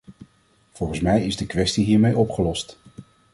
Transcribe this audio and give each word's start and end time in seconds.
Volgens 0.71 0.99
mij 0.99 1.25
is 1.25 1.37
de 1.37 1.45
kwestie 1.45 1.85
hiermee 1.85 2.17
opgelost. 2.17 2.79